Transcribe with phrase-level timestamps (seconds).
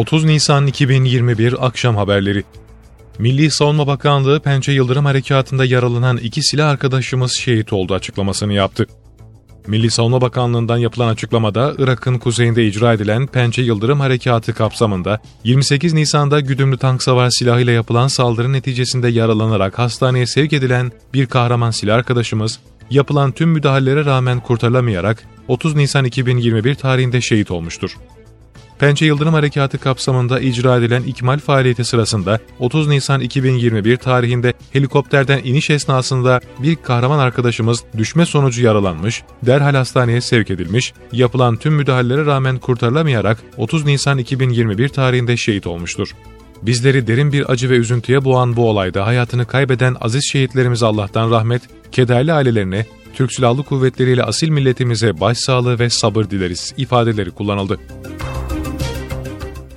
[0.00, 2.44] 30 Nisan 2021 akşam haberleri.
[3.18, 8.86] Milli Savunma Bakanlığı Pençe Yıldırım Harekatı'nda yaralanan iki silah arkadaşımız şehit oldu açıklamasını yaptı.
[9.66, 16.40] Milli Savunma Bakanlığı'ndan yapılan açıklamada Irak'ın kuzeyinde icra edilen Pençe Yıldırım Harekatı kapsamında 28 Nisan'da
[16.40, 22.58] güdümlü tank savar silahıyla yapılan saldırı neticesinde yaralanarak hastaneye sevk edilen bir kahraman silah arkadaşımız
[22.90, 27.96] yapılan tüm müdahalelere rağmen kurtarılamayarak 30 Nisan 2021 tarihinde şehit olmuştur.
[28.80, 35.70] Pençe Yıldırım Harekatı kapsamında icra edilen ikmal faaliyeti sırasında 30 Nisan 2021 tarihinde helikopterden iniş
[35.70, 42.58] esnasında bir kahraman arkadaşımız düşme sonucu yaralanmış, derhal hastaneye sevk edilmiş, yapılan tüm müdahalelere rağmen
[42.58, 46.08] kurtarılamayarak 30 Nisan 2021 tarihinde şehit olmuştur.
[46.62, 51.62] Bizleri derin bir acı ve üzüntüye boğan bu olayda hayatını kaybeden aziz şehitlerimize Allah'tan rahmet,
[51.92, 57.78] kederli ailelerine, Türk Silahlı Kuvvetleri ile asil milletimize başsağlığı ve sabır dileriz ifadeleri kullanıldı.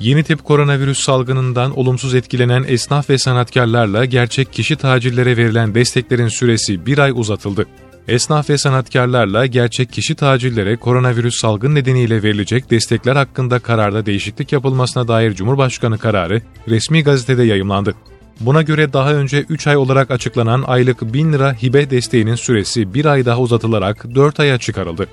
[0.00, 6.86] Yeni tip koronavirüs salgınından olumsuz etkilenen esnaf ve sanatkarlarla gerçek kişi tacirlere verilen desteklerin süresi
[6.86, 7.66] bir ay uzatıldı.
[8.08, 15.08] Esnaf ve sanatkarlarla gerçek kişi tacirlere koronavirüs salgın nedeniyle verilecek destekler hakkında kararda değişiklik yapılmasına
[15.08, 17.94] dair Cumhurbaşkanı kararı resmi gazetede yayımlandı.
[18.40, 23.04] Buna göre daha önce 3 ay olarak açıklanan aylık 1000 lira hibe desteğinin süresi bir
[23.04, 25.06] ay daha uzatılarak 4 aya çıkarıldı.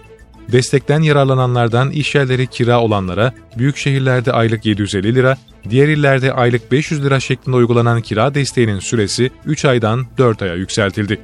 [0.52, 5.38] Destekten yararlananlardan işyerleri kira olanlara büyük şehirlerde aylık 750 lira,
[5.70, 11.22] diğer illerde aylık 500 lira şeklinde uygulanan kira desteğinin süresi 3 aydan 4 aya yükseltildi.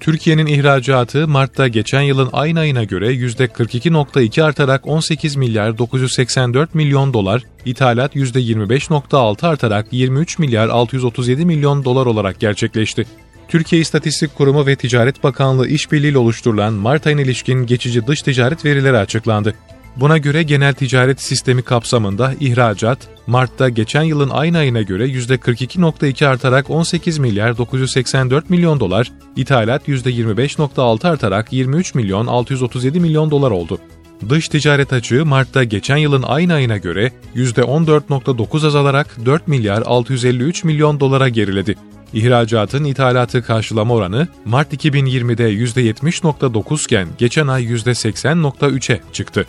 [0.00, 7.42] Türkiye'nin ihracatı Mart'ta geçen yılın aynı ayına göre %42.2 artarak 18 milyar 984 milyon dolar,
[7.64, 13.06] ithalat %25.6 artarak 23 milyar 637 milyon dolar olarak gerçekleşti.
[13.50, 18.96] Türkiye İstatistik Kurumu ve Ticaret Bakanlığı işbirliğiyle oluşturulan Mart ayına ilişkin geçici dış ticaret verileri
[18.96, 19.54] açıklandı.
[19.96, 26.70] Buna göre genel ticaret sistemi kapsamında ihracat, Mart'ta geçen yılın aynı ayına göre %42.2 artarak
[26.70, 33.78] 18 milyar 984 milyon dolar, ithalat %25.6 artarak 23 milyon 637 milyon dolar oldu.
[34.28, 41.00] Dış ticaret açığı Mart'ta geçen yılın aynı ayına göre %14.9 azalarak 4 milyar 653 milyon
[41.00, 41.76] dolara geriledi.
[42.12, 49.46] İhracatın ithalatı karşılama oranı Mart 2020'de %70.9 iken geçen ay %80.3'e çıktı.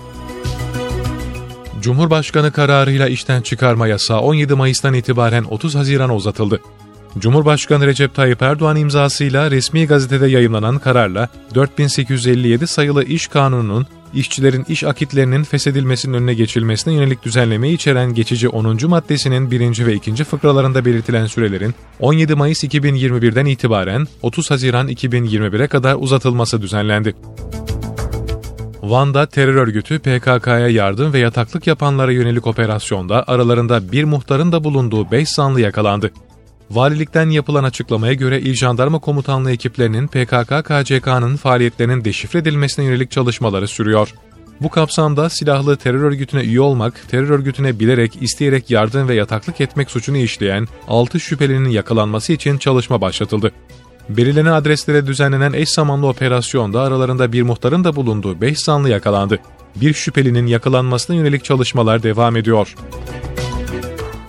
[1.81, 6.61] Cumhurbaşkanı kararıyla işten çıkarma yasağı 17 Mayıs'tan itibaren 30 Haziran'a uzatıldı.
[7.19, 14.83] Cumhurbaşkanı Recep Tayyip Erdoğan imzasıyla resmi gazetede yayımlanan kararla 4857 sayılı İş Kanunu'nun işçilerin iş
[14.83, 18.89] akitlerinin feshedilmesinin önüne geçilmesine yönelik düzenlemeyi içeren geçici 10.
[18.89, 19.85] maddesinin 1.
[19.85, 20.23] ve 2.
[20.23, 27.15] fıkralarında belirtilen sürelerin 17 Mayıs 2021'den itibaren 30 Haziran 2021'e kadar uzatılması düzenlendi.
[28.81, 35.11] Van'da terör örgütü PKK'ya yardım ve yataklık yapanlara yönelik operasyonda aralarında bir muhtarın da bulunduğu
[35.11, 36.11] 5 zanlı yakalandı.
[36.75, 44.13] Valilikten yapılan açıklamaya göre İl Jandarma Komutanlığı ekiplerinin PKK-KCK'nın faaliyetlerinin deşifre edilmesine yönelik çalışmaları sürüyor.
[44.61, 49.91] Bu kapsamda silahlı terör örgütüne üye olmak, terör örgütüne bilerek, isteyerek yardım ve yataklık etmek
[49.91, 53.51] suçunu işleyen 6 şüphelinin yakalanması için çalışma başlatıldı.
[54.09, 59.39] Belirlenen adreslere düzenlenen eş zamanlı operasyonda aralarında bir muhtarın da bulunduğu 5 zanlı yakalandı.
[59.75, 62.75] Bir şüphelinin yakalanmasına yönelik çalışmalar devam ediyor.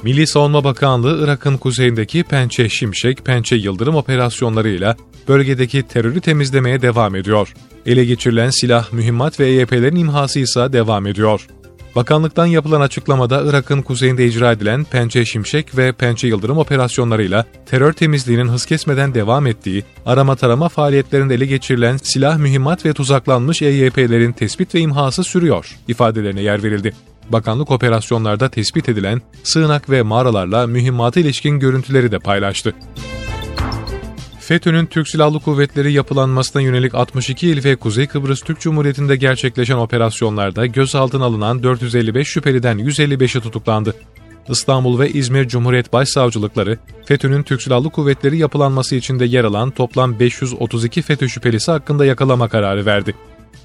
[0.02, 4.96] Milli Savunma Bakanlığı Irak'ın kuzeyindeki Pençe Şimşek, Pençe Yıldırım operasyonlarıyla
[5.28, 7.54] bölgedeki terörü temizlemeye devam ediyor.
[7.86, 11.46] Ele geçirilen silah, mühimmat ve EYP'lerin imhası ise devam ediyor.
[11.96, 18.48] Bakanlıktan yapılan açıklamada Irak'ın kuzeyinde icra edilen Pençe Şimşek ve Pençe Yıldırım operasyonlarıyla terör temizliğinin
[18.48, 24.74] hız kesmeden devam ettiği, arama tarama faaliyetlerinde ele geçirilen silah, mühimmat ve tuzaklanmış EYP'lerin tespit
[24.74, 26.92] ve imhası sürüyor ifadelerine yer verildi.
[27.28, 32.74] Bakanlık operasyonlarda tespit edilen sığınak ve mağaralarla mühimmata ilişkin görüntüleri de paylaştı.
[34.40, 40.66] FETÖ'nün Türk Silahlı Kuvvetleri yapılanmasına yönelik 62 il ve Kuzey Kıbrıs Türk Cumhuriyeti'nde gerçekleşen operasyonlarda
[40.66, 43.94] gözaltına alınan 455 şüpheliden 155'i tutuklandı.
[44.48, 51.02] İstanbul ve İzmir Cumhuriyet Başsavcılıkları, FETÖ'nün Türk Silahlı Kuvvetleri yapılanması içinde yer alan toplam 532
[51.02, 53.14] FETÖ şüphelisi hakkında yakalama kararı verdi.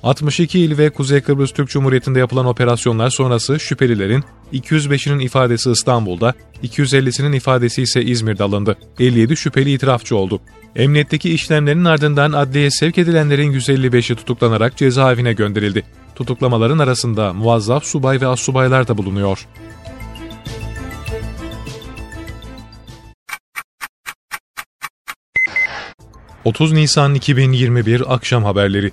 [0.04, 4.24] 62 il ve Kuzey Kıbrıs Türk Cumhuriyeti'nde yapılan operasyonlar sonrası şüphelilerin
[4.54, 8.78] 205'inin ifadesi İstanbul'da, 250'sinin ifadesi ise İzmir'de alındı.
[9.00, 10.42] 57 şüpheli itirafçı oldu.
[10.76, 15.84] Emniyetteki işlemlerin ardından adliyeye sevk edilenlerin 155'i tutuklanarak cezaevine gönderildi.
[16.16, 19.48] Tutuklamaların arasında muazzaf subay ve assubaylar da bulunuyor.
[26.46, 28.92] ...30 Nisan 2021 akşam haberleri